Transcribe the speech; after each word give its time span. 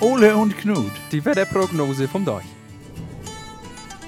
Ole 0.00 0.36
und 0.36 0.56
Knut. 0.56 0.92
Die 1.10 1.24
Wetterprognose 1.24 2.06
vom 2.06 2.24
Deich. 2.24 2.57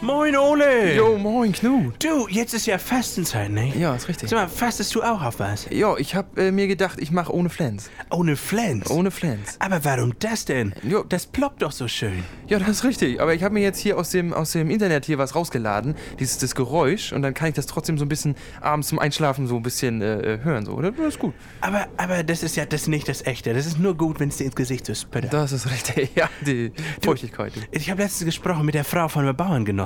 Moin, 0.02 0.34
Ole! 0.34 0.96
Jo, 0.96 1.18
moin, 1.18 1.52
Knut. 1.52 2.02
Du, 2.02 2.26
jetzt 2.28 2.54
ist 2.54 2.64
ja 2.64 2.78
Fastenzeit, 2.78 3.50
ne? 3.50 3.70
Ja, 3.76 3.94
ist 3.94 4.08
richtig. 4.08 4.30
Sag 4.30 4.38
mal, 4.38 4.48
fastest 4.48 4.94
du 4.94 5.02
auch 5.02 5.22
auf 5.22 5.38
was? 5.40 5.66
Ja, 5.70 5.94
ich 5.98 6.14
hab 6.14 6.38
äh, 6.38 6.50
mir 6.50 6.68
gedacht, 6.68 6.98
ich 6.98 7.10
mache 7.10 7.34
ohne 7.34 7.50
Flens. 7.50 7.90
Ohne 8.10 8.36
Flens? 8.36 8.88
Ohne 8.90 9.10
Flens. 9.10 9.56
Aber 9.58 9.84
warum 9.84 10.14
das 10.18 10.46
denn? 10.46 10.72
Jo. 10.82 11.04
Das 11.06 11.26
ploppt 11.26 11.60
doch 11.60 11.72
so 11.72 11.86
schön. 11.86 12.24
Ja, 12.48 12.58
das 12.58 12.68
ist 12.70 12.84
richtig. 12.84 13.20
Aber 13.20 13.34
ich 13.34 13.42
habe 13.42 13.52
mir 13.52 13.60
jetzt 13.60 13.78
hier 13.78 13.98
aus 13.98 14.08
dem, 14.08 14.32
aus 14.32 14.52
dem 14.52 14.70
Internet 14.70 15.04
hier 15.04 15.18
was 15.18 15.34
rausgeladen. 15.34 15.94
Dieses 16.18 16.38
das 16.38 16.54
Geräusch. 16.54 17.12
Und 17.12 17.20
dann 17.20 17.34
kann 17.34 17.48
ich 17.48 17.54
das 17.54 17.66
trotzdem 17.66 17.98
so 17.98 18.06
ein 18.06 18.08
bisschen 18.08 18.36
abends 18.62 18.88
zum 18.88 18.98
Einschlafen 18.98 19.46
so 19.46 19.56
ein 19.56 19.62
bisschen 19.62 20.00
äh, 20.00 20.36
äh, 20.36 20.40
hören. 20.42 20.64
So. 20.64 20.80
Das 20.80 20.94
ist 20.98 21.18
gut. 21.18 21.34
Aber, 21.60 21.88
aber 21.98 22.22
das 22.22 22.42
ist 22.42 22.56
ja 22.56 22.64
das 22.64 22.86
nicht 22.86 23.06
das 23.06 23.26
Echte. 23.26 23.52
Das 23.52 23.66
ist 23.66 23.78
nur 23.78 23.94
gut, 23.94 24.18
wenn 24.18 24.30
es 24.30 24.38
dir 24.38 24.44
ins 24.44 24.56
Gesicht 24.56 24.86
so 24.86 24.94
spüttert. 24.94 25.34
Das 25.34 25.52
ist 25.52 25.70
richtig. 25.70 26.10
Ja, 26.20 26.28
die 26.40 26.72
Feuchtigkeit. 27.02 27.52
Ich 27.70 27.90
habe 27.90 28.02
letztens 28.02 28.24
gesprochen 28.26 28.66
mit 28.66 28.74
der 28.74 28.84
Frau 28.84 29.08
von 29.08 29.24
der 29.24 29.32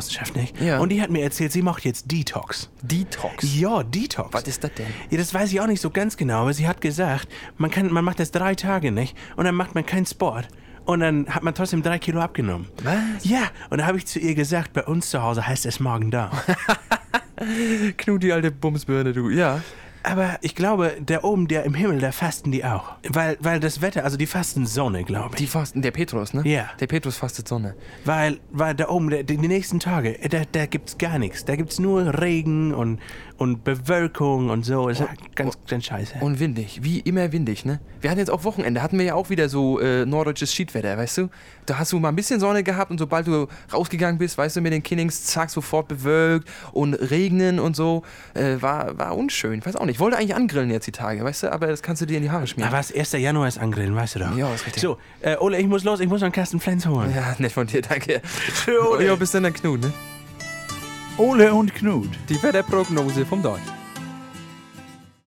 Bauerngenossenschaft, 0.04 0.36
nicht? 0.36 0.60
Ja. 0.60 0.78
Und 0.78 0.90
die 0.90 1.00
hat 1.00 1.10
mir 1.10 1.22
erzählt, 1.22 1.52
sie 1.52 1.62
macht 1.62 1.84
jetzt 1.84 2.10
Detox. 2.10 2.70
Detox. 2.82 3.58
Ja, 3.58 3.82
Detox. 3.82 4.32
Was 4.32 4.45
ist 4.45 4.64
das 4.64 4.72
denn? 4.74 4.86
Ja, 5.10 5.18
das 5.18 5.32
weiß 5.32 5.52
ich 5.52 5.60
auch 5.60 5.66
nicht 5.66 5.80
so 5.80 5.90
ganz 5.90 6.16
genau, 6.16 6.42
aber 6.42 6.52
sie 6.52 6.68
hat 6.68 6.80
gesagt, 6.80 7.28
man, 7.56 7.70
kann, 7.70 7.92
man 7.92 8.04
macht 8.04 8.20
das 8.20 8.30
drei 8.30 8.54
Tage 8.54 8.92
nicht 8.92 9.16
und 9.36 9.45
dann 9.45 9.54
macht 9.54 9.74
man 9.74 9.84
keinen 9.86 10.06
Sport. 10.06 10.48
Und 10.84 11.00
dann 11.00 11.26
hat 11.28 11.42
man 11.42 11.54
trotzdem 11.54 11.82
drei 11.82 11.98
Kilo 11.98 12.20
abgenommen. 12.20 12.68
Was? 12.82 13.24
Ja, 13.24 13.45
und 13.70 13.78
da 13.78 13.86
habe 13.86 13.96
ich 13.96 14.06
zu 14.06 14.18
ihr 14.18 14.34
gesagt, 14.34 14.74
bei 14.74 14.84
uns 14.84 15.09
zu 15.09 15.22
Hause 15.22 15.46
heißt 15.46 15.64
es 15.64 15.80
morgen 15.80 16.10
da. 16.10 16.30
Knut, 17.96 18.23
die 18.23 18.32
alte 18.32 18.50
Bumsbirne, 18.50 19.14
du. 19.14 19.30
Ja. 19.30 19.62
Aber 20.04 20.38
ich 20.42 20.54
glaube, 20.54 20.92
der 21.00 21.24
oben, 21.24 21.48
der 21.48 21.64
im 21.64 21.74
Himmel, 21.74 21.98
da 21.98 22.12
fasten 22.12 22.52
die 22.52 22.64
auch. 22.64 22.92
Weil, 23.08 23.38
weil 23.40 23.58
das 23.58 23.80
Wetter, 23.80 24.04
also 24.04 24.16
die 24.18 24.26
fasten 24.26 24.66
Sonne, 24.66 25.02
glaube 25.02 25.30
ich. 25.32 25.36
Die 25.36 25.46
fasten, 25.46 25.80
der 25.80 25.92
Petrus, 25.92 26.34
ne? 26.34 26.42
Ja. 26.45 26.68
Der 26.78 26.86
Petrus 26.86 27.16
fastet 27.16 27.48
Sonne. 27.48 27.74
Weil, 28.04 28.38
weil 28.50 28.74
da 28.74 28.88
oben, 28.90 29.09
der, 29.09 29.22
die 29.22 29.38
nächsten 29.38 29.80
Tage, 29.80 30.18
da, 30.29 30.42
da 30.52 30.66
gibt's 30.66 30.98
gar 30.98 31.18
nichts. 31.18 31.46
Da 31.46 31.56
gibt's 31.56 31.79
nur 31.79 32.20
Regen 32.20 32.74
und, 32.74 33.01
und 33.38 33.64
Bewölkung 33.64 34.51
und 34.51 34.64
so. 34.64 34.88
Ist 34.88 35.01
ja 35.01 35.09
ganz, 35.34 35.56
ganz 35.66 35.87
scheiße. 35.87 36.16
Und 36.20 36.38
windig, 36.38 36.84
wie 36.84 37.01
immer 37.01 37.32
windig, 37.32 37.64
ne? 37.64 37.80
Wir 38.02 38.10
hatten 38.10 38.20
jetzt 38.20 38.30
auch 38.30 38.45
Wochenende, 38.45 38.82
hatten 38.82 38.98
wir 38.98 39.07
ja 39.07 39.14
auch 39.14 39.30
wieder 39.30 39.48
so 39.48 39.80
äh, 39.80 40.04
norddeutsches 40.04 40.52
Schiedwetter, 40.52 40.98
weißt 40.98 41.18
du? 41.18 41.29
Da 41.64 41.79
hast 41.79 41.92
du 41.92 41.98
mal 41.98 42.10
ein 42.10 42.16
bisschen 42.16 42.40
Sonne 42.40 42.62
gehabt 42.62 42.90
und 42.90 42.98
sobald 42.98 43.26
du 43.26 43.48
rausgegangen 43.73 44.18
bist, 44.18 44.36
weißt 44.36 44.57
du, 44.57 44.60
mit 44.60 44.74
den 44.74 44.82
Kinnings, 44.82 45.24
zack, 45.24 45.48
sofort 45.48 45.88
bewölkt 45.88 46.46
und 46.73 46.92
regnen 46.92 47.59
und 47.59 47.74
so. 47.74 48.02
Äh, 48.34 48.60
war, 48.60 48.98
war 48.98 49.16
unschön, 49.16 49.60
ich 49.60 49.66
weiß 49.66 49.76
auch 49.76 49.86
nicht. 49.86 49.93
Ich 49.95 50.00
wollte 50.00 50.16
eigentlich 50.16 50.34
angrillen 50.34 50.70
jetzt 50.70 50.88
die 50.88 50.90
Tage, 50.90 51.23
weißt 51.23 51.45
du, 51.45 51.52
aber 51.52 51.68
das 51.68 51.80
kannst 51.80 52.02
du 52.02 52.06
dir 52.06 52.16
in 52.16 52.24
die 52.24 52.30
Haare 52.32 52.48
schmieren. 52.48 52.68
Aber 52.68 52.80
was 52.80 52.92
1. 52.92 53.12
Januar 53.12 53.46
ist 53.46 53.59
angrillen, 53.59 53.95
weißt 53.95 54.16
du 54.16 54.18
doch. 54.18 54.36
Ja, 54.36 54.52
ist 54.52 54.66
richtig. 54.66 54.82
So, 54.82 54.98
äh, 55.20 55.36
Ole, 55.36 55.56
ich 55.60 55.68
muss 55.68 55.84
los, 55.84 56.01
ich 56.01 56.09
muss 56.09 56.20
noch 56.20 56.26
einen 56.26 56.32
Kasten 56.32 56.59
Flens 56.59 56.84
holen. 56.84 57.14
ja, 57.14 57.36
nett 57.38 57.52
von 57.52 57.64
dir, 57.68 57.80
danke. 57.80 58.20
Ole. 58.90 59.06
Ja, 59.06 59.14
bis 59.14 59.30
dann, 59.30 59.45
der 59.45 59.52
Knut, 59.52 59.82
ne? 59.82 59.92
Ole 61.16 61.54
und 61.54 61.76
Knut. 61.76 62.09
Die 62.28 62.42
Wetterprognose 62.42 63.24
vom 63.24 63.40
Deich. 63.40 63.60